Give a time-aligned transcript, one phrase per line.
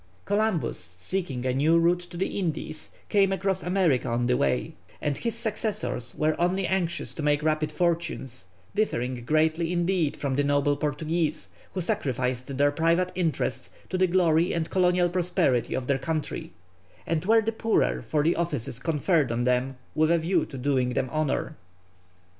[0.25, 5.15] Columbus, seeking a new route to the Indies, came across America on the way, and
[5.15, 10.75] his successors were only anxious to make rapid fortunes, differing greatly indeed from the noble
[10.75, 16.51] Portuguese who sacrificed their private interests to the glory and colonial prosperity of their country,
[17.05, 20.93] and were the poorer for the offices conferred on them with a view to doing
[20.93, 21.55] them honour.